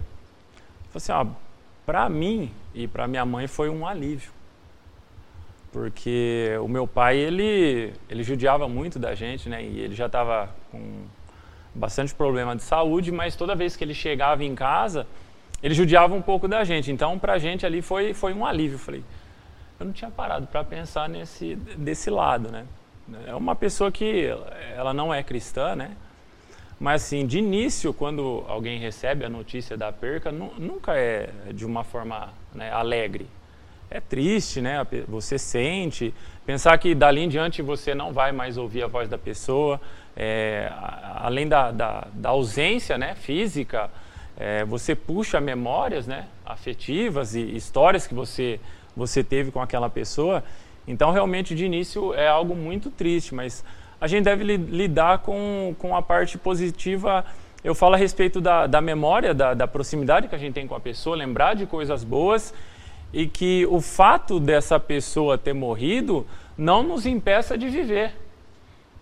[0.91, 1.50] falei assim, ó,
[1.91, 4.31] para mim e para minha mãe foi um alívio.
[5.73, 9.61] Porque o meu pai, ele, ele judiava muito da gente, né?
[9.61, 11.01] E ele já estava com
[11.75, 15.05] bastante problema de saúde, mas toda vez que ele chegava em casa,
[15.61, 16.89] ele judiava um pouco da gente.
[16.93, 18.77] Então, para a gente ali foi, foi um alívio.
[18.79, 19.03] falei,
[19.77, 22.65] eu não tinha parado para pensar nesse desse lado, né?
[23.27, 24.29] É uma pessoa que
[24.77, 25.97] ela não é cristã, né?
[26.81, 31.83] Mas assim, de início, quando alguém recebe a notícia da perca, nunca é de uma
[31.83, 33.27] forma né, alegre.
[33.87, 34.83] É triste, né?
[35.07, 36.11] Você sente,
[36.43, 39.79] pensar que dali em diante você não vai mais ouvir a voz da pessoa,
[40.17, 40.71] é,
[41.17, 43.91] além da, da, da, ausência, né, física,
[44.35, 48.59] é, você puxa memórias, né, afetivas e histórias que você
[48.97, 50.43] você teve com aquela pessoa.
[50.87, 53.63] Então, realmente, de início é algo muito triste, mas
[54.01, 57.23] a gente deve lidar com, com a parte positiva.
[57.63, 60.73] Eu falo a respeito da, da memória, da, da proximidade que a gente tem com
[60.73, 62.51] a pessoa, lembrar de coisas boas
[63.13, 66.25] e que o fato dessa pessoa ter morrido
[66.57, 68.13] não nos impeça de viver.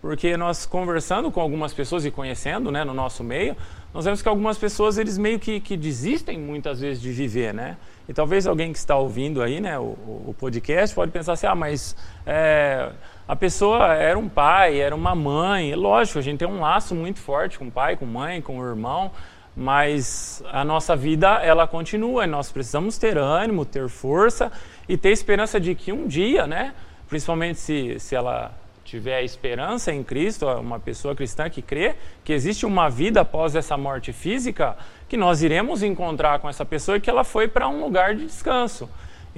[0.02, 3.56] Porque nós conversando com algumas pessoas e conhecendo né, no nosso meio,
[3.94, 7.78] nós vemos que algumas pessoas eles meio que, que desistem muitas vezes de viver, né?
[8.08, 9.96] E talvez alguém que está ouvindo aí, né, o,
[10.28, 12.92] o podcast pode pensar assim, ah, mas é,
[13.30, 15.76] a pessoa era um pai, era uma mãe.
[15.76, 18.66] Lógico, a gente tem um laço muito forte com o pai, com mãe, com o
[18.68, 19.12] irmão,
[19.56, 22.24] mas a nossa vida ela continua.
[22.24, 24.52] E nós precisamos ter ânimo, ter força
[24.88, 26.74] e ter esperança de que um dia, né,
[27.08, 28.52] principalmente se, se ela
[28.84, 33.78] tiver esperança em Cristo, uma pessoa cristã que crê que existe uma vida após essa
[33.78, 34.76] morte física,
[35.08, 38.26] que nós iremos encontrar com essa pessoa e que ela foi para um lugar de
[38.26, 38.90] descanso.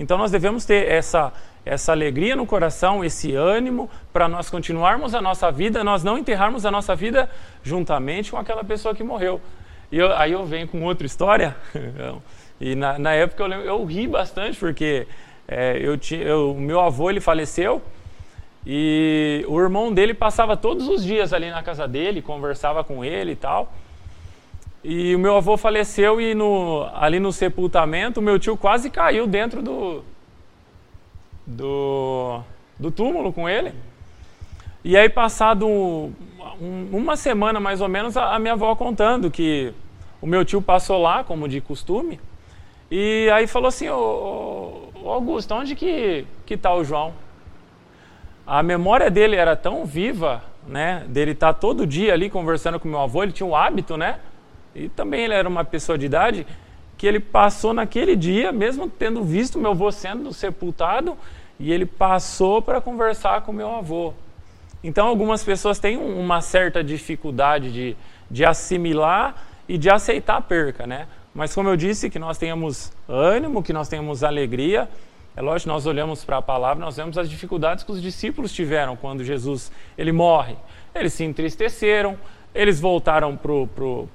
[0.02, 1.32] Então nós devemos ter essa
[1.64, 6.66] essa alegria no coração, esse ânimo para nós continuarmos a nossa vida, nós não enterrarmos
[6.66, 7.30] a nossa vida
[7.62, 9.40] juntamente com aquela pessoa que morreu.
[9.92, 11.56] E eu, aí eu venho com outra história,
[12.60, 15.06] e na, na época eu, lembro, eu ri bastante, porque
[15.48, 17.80] é, eu tinha, eu, meu avô ele faleceu,
[18.66, 23.34] e o irmão dele passava todos os dias ali na casa dele, conversava com ele
[23.34, 23.72] e tal.
[24.84, 29.28] E o meu avô faleceu e no, ali no sepultamento, o meu tio quase caiu
[29.28, 30.04] dentro do,
[31.46, 32.42] do,
[32.80, 33.74] do túmulo com ele.
[34.84, 39.74] E aí, passado um, uma semana mais ou menos, a, a, minha avó contando que
[40.20, 42.20] o meu tio passou lá, como de costume,
[42.90, 47.14] e aí falou assim: Ô, Augusto, onde que, que tá o João?
[48.46, 52.88] A memória dele era tão viva, né, dele estar tá todo dia ali conversando com
[52.88, 54.20] meu avô, ele tinha o hábito, né,
[54.76, 56.48] e também ele era uma pessoa de idade,
[56.98, 61.18] que ele passou naquele dia, mesmo tendo visto meu avô sendo sepultado,
[61.60, 64.14] e ele passou para conversar com meu avô.
[64.84, 67.96] Então, algumas pessoas têm uma certa dificuldade de,
[68.30, 69.36] de assimilar
[69.68, 71.08] e de aceitar a perca, né?
[71.34, 74.90] Mas, como eu disse, que nós tenhamos ânimo, que nós tenhamos alegria.
[75.36, 78.96] É lógico, nós olhamos para a palavra, nós vemos as dificuldades que os discípulos tiveram
[78.96, 80.56] quando Jesus ele morre.
[80.94, 82.18] Eles se entristeceram,
[82.54, 83.40] eles voltaram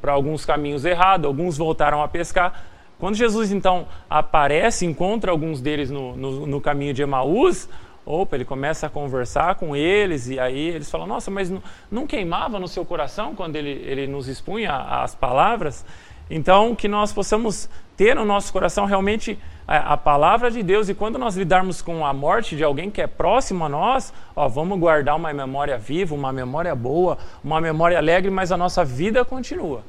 [0.01, 2.65] para alguns caminhos errados, alguns voltaram a pescar,
[2.99, 7.69] Quando Jesus então aparece, encontra alguns deles no, no, no caminho de Emaús,
[8.07, 12.07] opa, ele começa a conversar com eles e aí eles falam: Nossa, mas não, não
[12.07, 15.85] queimava no seu coração quando ele, ele nos expunha as palavras?
[16.31, 20.95] Então, que nós possamos ter no nosso coração realmente a, a, palavra de Deus e
[20.95, 24.79] quando nós lidarmos com a morte de alguém que é próximo a nós, ó, vamos
[24.79, 29.83] guardar uma memória viva, uma memória boa, uma memória alegre, mas a nossa vida continua.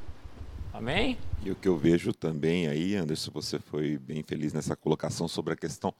[0.74, 1.18] Amém?
[1.44, 5.54] E o que eu vejo também aí, Anderson, você foi bem feliz nessa colocação sobre
[5.54, 5.94] a questão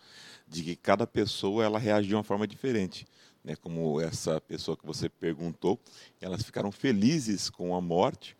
[0.48, 3.06] de que cada pessoa ela reage de uma forma diferente.
[3.44, 3.56] Né?
[3.56, 5.80] Como essa pessoa que você perguntou,
[6.22, 8.36] elas ficaram felizes com a morte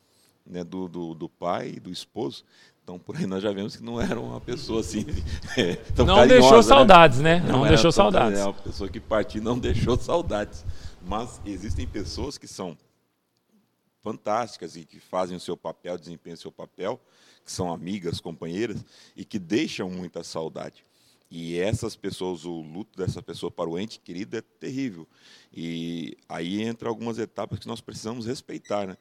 [0.46, 2.44] né, do, do, do pai e do esposo.
[2.88, 5.06] Então, por aí nós já vemos que não era uma pessoa assim.
[5.58, 6.64] É, não carinhosa, deixou né?
[6.64, 7.40] saudades, né?
[7.42, 8.40] Não, não deixou saudades.
[8.40, 10.64] É uma pessoa que partiu não deixou saudades.
[11.06, 12.78] Mas existem pessoas que são
[14.02, 16.98] fantásticas e que fazem o seu papel, desempenham o seu papel,
[17.44, 18.86] que são amigas, companheiras
[19.18, 20.86] e que deixam muita saudade.
[21.30, 25.06] E essas pessoas, o luto dessa pessoa para o ente querido é terrível.
[25.54, 28.88] E aí entra algumas etapas que nós precisamos respeitar.
[28.88, 28.98] Né?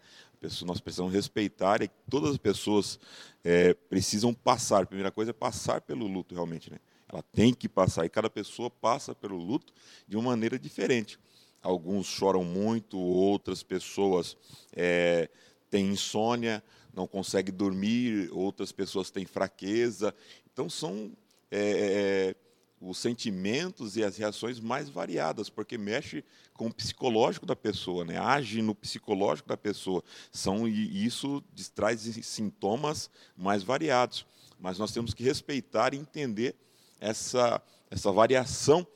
[0.65, 2.99] Nós precisamos respeitar e todas as pessoas
[3.43, 4.83] é, precisam passar.
[4.83, 6.71] A primeira coisa é passar pelo luto, realmente.
[6.71, 6.79] Né?
[7.09, 8.05] Ela tem que passar.
[8.05, 9.73] E cada pessoa passa pelo luto
[10.07, 11.19] de uma maneira diferente.
[11.63, 14.37] Alguns choram muito, outras pessoas
[14.73, 15.29] é,
[15.71, 16.63] têm insônia,
[16.95, 20.15] não conseguem dormir, outras pessoas têm fraqueza.
[20.53, 21.13] Então, são
[21.51, 22.35] é, é, é,
[22.81, 28.19] os sentimentos e as reações mais variadas, porque mexe com o psicológico da pessoa, né?
[28.19, 30.03] age no psicológico da pessoa.
[30.31, 31.43] São, e isso
[31.75, 34.27] traz sintomas mais variados.
[34.59, 36.55] Mas nós temos que respeitar e entender
[37.01, 38.87] essa, essa variação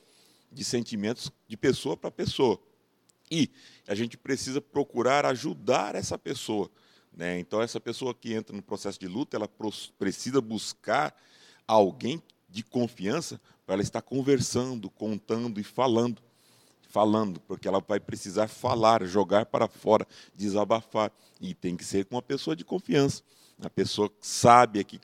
[0.51, 2.59] de sentimentos de pessoa para pessoa.
[3.29, 3.49] E
[3.87, 6.69] a gente precisa procurar ajudar essa pessoa.
[7.13, 7.39] Né?
[7.39, 9.49] Então, essa pessoa que entra no processo de luta, ela
[9.97, 11.15] precisa buscar
[11.67, 16.21] alguém de confiança para ela estar conversando, contando e falando.
[16.89, 21.09] Falando, porque ela vai precisar falar, jogar para fora, desabafar.
[21.39, 23.23] E tem que ser com uma pessoa de confiança.
[23.61, 24.99] A pessoa sábia que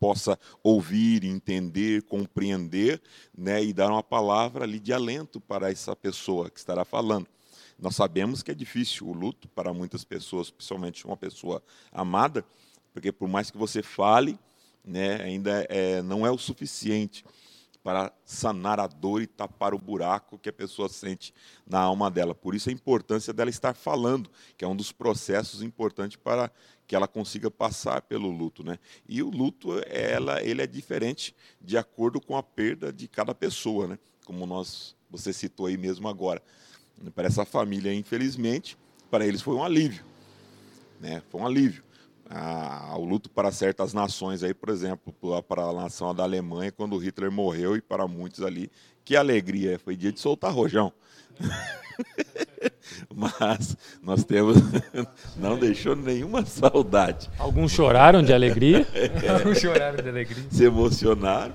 [0.00, 3.00] possa ouvir, entender, compreender
[3.36, 7.26] né, e dar uma palavra ali de alento para essa pessoa que estará falando.
[7.78, 12.44] Nós sabemos que é difícil o luto para muitas pessoas, principalmente uma pessoa amada,
[12.92, 14.36] porque por mais que você fale,
[14.88, 17.24] né, ainda é, não é o suficiente
[17.82, 21.32] para sanar a dor e tapar o buraco que a pessoa sente
[21.66, 22.34] na alma dela.
[22.34, 26.50] Por isso a importância dela estar falando, que é um dos processos importantes para
[26.86, 28.78] que ela consiga passar pelo luto, né?
[29.08, 33.86] E o luto, ela, ele é diferente de acordo com a perda de cada pessoa,
[33.86, 33.98] né?
[34.24, 36.42] Como nós, você citou aí mesmo agora.
[37.14, 38.76] Para essa família, infelizmente,
[39.10, 40.04] para eles foi um alívio,
[41.00, 41.22] né?
[41.30, 41.87] Foi um alívio
[42.96, 45.14] o luto para certas nações aí, por exemplo,
[45.48, 48.70] para a nação da Alemanha, quando Hitler morreu e para muitos ali,
[49.04, 50.92] que alegria, foi dia de soltar rojão.
[53.14, 54.56] Mas nós temos,
[55.36, 57.30] não deixou nenhuma saudade.
[57.38, 58.86] Alguns choraram de alegria?
[58.94, 60.44] É, Alguns choraram de alegria.
[60.50, 61.54] Se emocionaram,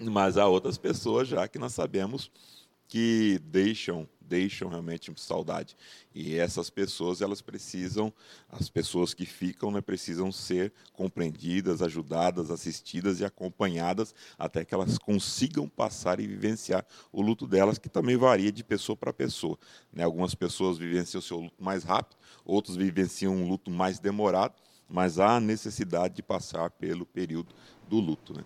[0.00, 2.30] mas há outras pessoas já que nós sabemos
[2.86, 5.76] que deixam deixam realmente saudade.
[6.14, 8.12] E essas pessoas, elas precisam,
[8.50, 14.98] as pessoas que ficam, né, precisam ser compreendidas, ajudadas, assistidas e acompanhadas até que elas
[14.98, 19.58] consigam passar e vivenciar o luto delas, que também varia de pessoa para pessoa.
[19.92, 20.04] Né?
[20.04, 24.54] Algumas pessoas vivenciam o seu luto mais rápido, outros vivenciam um luto mais demorado,
[24.88, 27.54] mas há necessidade de passar pelo período
[27.88, 28.34] do luto.
[28.34, 28.44] Né?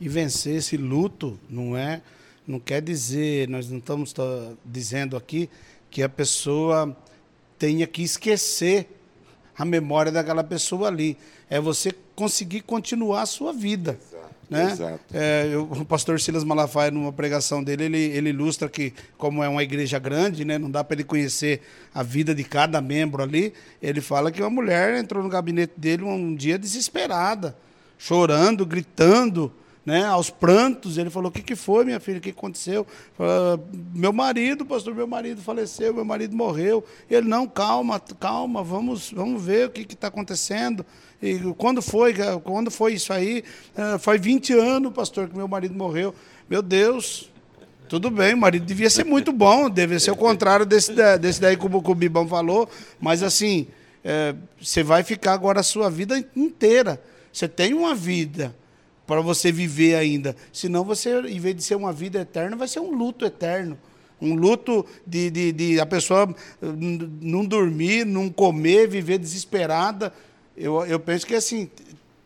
[0.00, 2.02] E vencer esse luto não é
[2.46, 4.14] não quer dizer, nós não estamos
[4.64, 5.48] dizendo aqui
[5.90, 6.96] que a pessoa
[7.58, 8.88] tenha que esquecer
[9.56, 11.16] a memória daquela pessoa ali.
[11.48, 13.98] É você conseguir continuar a sua vida.
[14.00, 14.32] Exato.
[14.50, 14.72] Né?
[14.72, 15.00] Exato.
[15.14, 19.48] É, eu, o pastor Silas Malafaia, numa pregação dele, ele, ele ilustra que, como é
[19.48, 21.62] uma igreja grande, né, não dá para ele conhecer
[21.94, 23.54] a vida de cada membro ali.
[23.80, 27.56] Ele fala que uma mulher entrou no gabinete dele um dia desesperada,
[27.96, 29.52] chorando, gritando,
[29.84, 30.98] né, aos prantos.
[30.98, 32.18] Ele falou: O que, que foi, minha filha?
[32.18, 32.86] O que aconteceu?
[33.16, 36.84] Falou, meu marido, pastor, meu marido faleceu, meu marido morreu.
[37.10, 40.84] Ele: Não, calma, calma, vamos, vamos ver o que está acontecendo.
[41.22, 43.44] E quando foi, quando foi isso aí?
[43.76, 46.12] Uh, faz 20 anos, pastor, que meu marido morreu.
[46.50, 47.30] Meu Deus,
[47.88, 51.56] tudo bem, o marido devia ser muito bom, deve ser o contrário desse, desse daí
[51.56, 52.68] que o, Bibão falou,
[52.98, 53.68] mas assim,
[54.02, 57.00] é, você vai ficar agora a sua vida inteira.
[57.32, 58.54] Você tem uma vida,
[59.06, 60.36] para você viver ainda.
[60.52, 63.78] Senão você, em vez de ser uma vida eterna, vai ser um luto eterno.
[64.20, 66.32] Um luto de, de, de a pessoa
[67.20, 70.12] não dormir, não comer, viver desesperada.
[70.56, 71.68] Eu, eu penso que assim,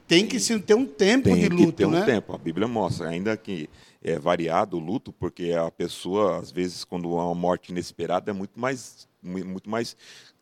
[0.07, 2.05] tem que ter um tempo tem de luto, que ter um né?
[2.05, 2.35] tempo.
[2.35, 3.69] A Bíblia mostra, ainda que
[4.05, 8.35] é variado o luto, porque a pessoa, às vezes, quando há uma morte inesperada, é
[8.35, 9.97] muito mais, mu- muito mais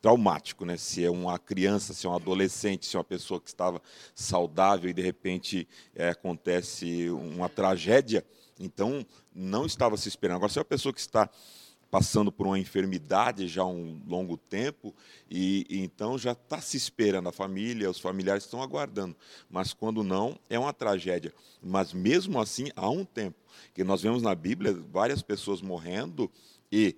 [0.05, 0.77] traumático, né?
[0.77, 3.81] Se é uma criança, se é um adolescente, se é uma pessoa que estava
[4.15, 8.23] saudável e de repente é, acontece uma tragédia,
[8.61, 10.37] então não estava se esperando.
[10.37, 11.31] Agora, se é uma pessoa que está
[11.91, 14.95] passando por uma enfermidade já há um longo tempo
[15.31, 19.17] e, e então já está se esperando a família, os familiares estão aguardando.
[19.49, 21.33] Mas quando não, é uma tragédia.
[21.63, 23.39] Mas mesmo assim, há um tempo
[23.73, 26.31] que nós vemos na Bíblia várias pessoas morrendo
[26.71, 26.95] e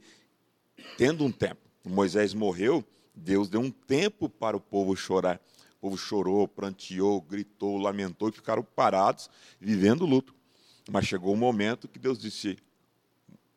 [0.98, 1.60] tendo um tempo.
[1.88, 2.84] Moisés morreu,
[3.16, 5.40] Deus deu um tempo para o povo chorar.
[5.78, 10.34] O povo chorou, pranteou, gritou, lamentou e ficaram parados, vivendo o luto.
[10.90, 12.58] Mas chegou o momento que Deus disse: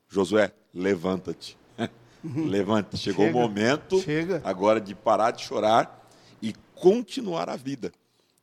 [0.07, 1.57] Josué, levanta-te.
[2.24, 2.97] Levanta.
[2.97, 4.41] Chegou Chega, o momento chega.
[4.43, 6.10] agora de parar de chorar
[6.41, 7.93] e continuar a vida.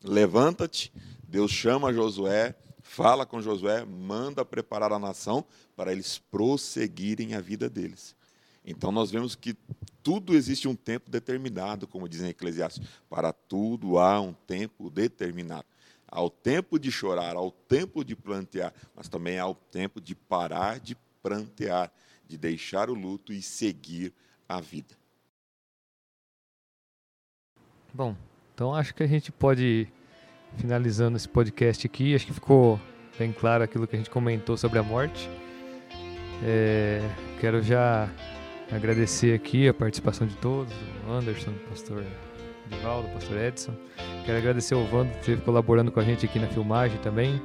[0.03, 0.91] Levanta-te.
[1.29, 5.45] Deus chama Josué, fala com Josué, manda preparar a nação
[5.75, 8.16] para eles prosseguirem a vida deles.
[8.67, 9.57] Então nós vemos que
[10.03, 12.87] tudo existe um tempo determinado, como dizem em Eclesiastes.
[13.09, 15.64] Para tudo há um tempo determinado.
[16.09, 20.01] Há o tempo de chorar, há o tempo de plantear, mas também há o tempo
[20.01, 21.93] de parar de plantear,
[22.27, 24.12] de deixar o luto e seguir
[24.49, 24.95] a vida.
[27.93, 28.17] Bom,
[28.55, 29.93] então acho que a gente pode ir
[30.57, 32.14] finalizando esse podcast aqui.
[32.14, 32.81] Acho que ficou
[33.19, 35.29] bem claro aquilo que a gente comentou sobre a morte.
[36.45, 37.01] É,
[37.41, 38.09] quero já
[38.71, 40.73] agradecer aqui a participação de todos,
[41.07, 42.05] o Anderson, o pastor
[42.69, 43.73] Divaldo, o pastor Edson.
[44.25, 47.41] Quero agradecer ao Vando que esteve colaborando com a gente aqui na filmagem também.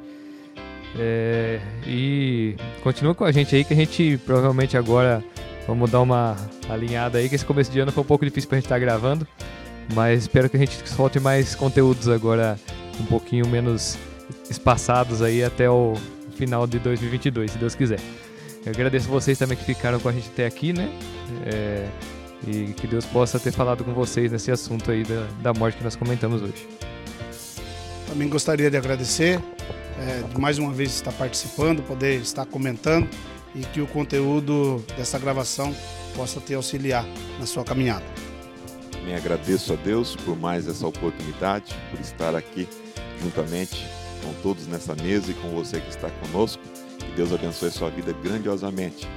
[0.97, 5.23] É, e continua com a gente aí que a gente provavelmente agora
[5.65, 6.35] vamos dar uma
[6.67, 9.27] alinhada aí, que esse começo de ano foi um pouco difícil pra gente estar gravando.
[9.93, 12.59] Mas espero que a gente solte mais conteúdos agora
[12.99, 13.97] um pouquinho menos
[14.49, 15.95] espaçados aí até o
[16.35, 17.99] final de 2022, se Deus quiser.
[18.65, 20.89] Eu agradeço vocês também que ficaram com a gente até aqui, né?
[21.45, 21.89] É,
[22.47, 25.83] e que Deus possa ter falado com vocês nesse assunto aí da, da morte que
[25.83, 26.67] nós comentamos hoje.
[28.07, 29.41] Também gostaria de agradecer,
[29.99, 33.07] é, de mais uma vez estar participando, poder estar comentando
[33.55, 35.75] e que o conteúdo dessa gravação
[36.15, 37.05] possa te auxiliar
[37.39, 38.05] na sua caminhada.
[39.03, 42.67] Me agradeço a Deus por mais essa oportunidade, por estar aqui
[43.21, 43.87] juntamente
[44.23, 46.61] com todos nessa mesa e com você que está conosco.
[47.15, 49.07] Deus abençoe a sua vida grandiosamente.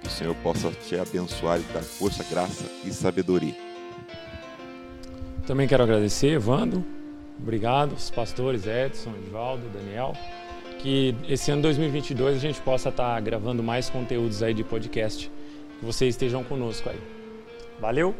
[0.00, 3.54] Que o Senhor possa te abençoar e dar força, graça e sabedoria.
[5.46, 6.84] Também quero agradecer, Evandro.
[7.40, 10.14] Obrigado, os pastores Edson, Edvaldo, Daniel.
[10.78, 15.30] Que esse ano 2022 a gente possa estar gravando mais conteúdos aí de podcast.
[15.78, 17.00] Que vocês estejam conosco aí.
[17.80, 18.14] Valeu!